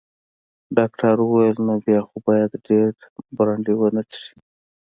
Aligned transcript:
ډاکټر 0.77 1.15
وویل: 1.21 1.57
نو 1.67 1.73
بیا 1.85 1.99
خو 2.07 2.15
باید 2.27 2.51
ډیر 2.67 2.89
برانډي 3.37 3.73
ونه 3.77 4.01
څښې. 4.09 4.31